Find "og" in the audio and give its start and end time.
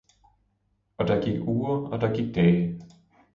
0.97-1.07, 1.79-2.01